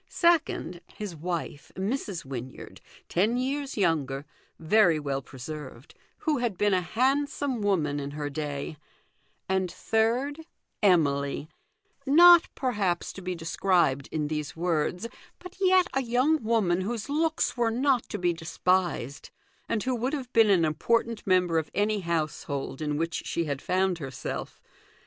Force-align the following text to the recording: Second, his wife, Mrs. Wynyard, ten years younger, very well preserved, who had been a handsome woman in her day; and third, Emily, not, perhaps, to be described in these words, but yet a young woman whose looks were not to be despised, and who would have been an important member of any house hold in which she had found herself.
Second, 0.09 0.81
his 0.91 1.15
wife, 1.15 1.71
Mrs. 1.75 2.25
Wynyard, 2.25 2.81
ten 3.07 3.37
years 3.37 3.77
younger, 3.77 4.25
very 4.57 4.99
well 4.99 5.21
preserved, 5.21 5.93
who 6.17 6.39
had 6.39 6.57
been 6.57 6.73
a 6.73 6.81
handsome 6.81 7.61
woman 7.61 7.99
in 7.99 8.09
her 8.17 8.27
day; 8.27 8.77
and 9.47 9.69
third, 9.71 10.41
Emily, 10.81 11.49
not, 12.07 12.47
perhaps, 12.55 13.13
to 13.13 13.21
be 13.21 13.35
described 13.35 14.09
in 14.11 14.27
these 14.27 14.55
words, 14.55 15.07
but 15.37 15.57
yet 15.61 15.85
a 15.93 16.01
young 16.01 16.43
woman 16.43 16.81
whose 16.81 17.07
looks 17.07 17.55
were 17.55 17.69
not 17.69 18.01
to 18.09 18.17
be 18.17 18.33
despised, 18.33 19.29
and 19.69 19.83
who 19.83 19.93
would 19.93 20.13
have 20.13 20.33
been 20.33 20.49
an 20.49 20.65
important 20.65 21.27
member 21.27 21.59
of 21.59 21.69
any 21.75 21.99
house 21.99 22.45
hold 22.45 22.81
in 22.81 22.97
which 22.97 23.21
she 23.27 23.45
had 23.45 23.61
found 23.61 23.99
herself. 23.99 24.63